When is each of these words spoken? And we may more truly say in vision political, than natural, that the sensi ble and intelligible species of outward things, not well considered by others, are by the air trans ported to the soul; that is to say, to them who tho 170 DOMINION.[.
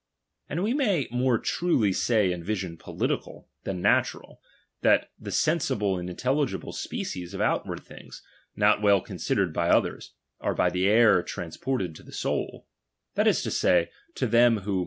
And 0.49 0.63
we 0.63 0.73
may 0.73 1.07
more 1.11 1.37
truly 1.37 1.93
say 1.93 2.31
in 2.31 2.43
vision 2.43 2.75
political, 2.75 3.47
than 3.65 3.83
natural, 3.83 4.41
that 4.81 5.11
the 5.19 5.29
sensi 5.29 5.75
ble 5.75 5.99
and 5.99 6.09
intelligible 6.09 6.73
species 6.73 7.35
of 7.35 7.39
outward 7.39 7.83
things, 7.83 8.23
not 8.55 8.81
well 8.81 9.01
considered 9.01 9.53
by 9.53 9.69
others, 9.69 10.15
are 10.39 10.55
by 10.55 10.71
the 10.71 10.87
air 10.87 11.21
trans 11.21 11.55
ported 11.55 11.93
to 11.97 12.01
the 12.01 12.11
soul; 12.11 12.67
that 13.13 13.27
is 13.27 13.43
to 13.43 13.51
say, 13.51 13.91
to 14.15 14.25
them 14.25 14.31
who 14.31 14.31
tho 14.31 14.47
170 14.47 14.65
DOMINION.[. 14.65 14.79